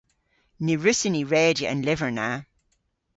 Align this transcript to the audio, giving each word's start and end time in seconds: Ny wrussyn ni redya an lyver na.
Ny 0.65 0.73
wrussyn 0.79 1.13
ni 1.15 1.23
redya 1.31 1.65
an 1.71 1.83
lyver 1.85 2.11
na. 2.17 2.29